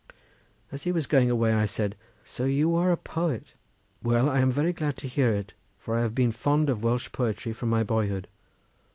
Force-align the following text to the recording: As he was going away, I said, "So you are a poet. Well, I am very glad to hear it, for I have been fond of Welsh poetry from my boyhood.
As 0.71 0.81
he 0.81 0.91
was 0.91 1.05
going 1.05 1.29
away, 1.29 1.53
I 1.53 1.65
said, 1.67 1.95
"So 2.23 2.45
you 2.45 2.73
are 2.75 2.91
a 2.91 2.97
poet. 2.97 3.53
Well, 4.01 4.27
I 4.31 4.39
am 4.39 4.49
very 4.49 4.73
glad 4.73 4.97
to 4.97 5.07
hear 5.07 5.31
it, 5.31 5.53
for 5.77 5.95
I 5.95 6.01
have 6.01 6.15
been 6.15 6.31
fond 6.31 6.71
of 6.71 6.81
Welsh 6.83 7.11
poetry 7.11 7.53
from 7.53 7.69
my 7.69 7.83
boyhood. 7.83 8.27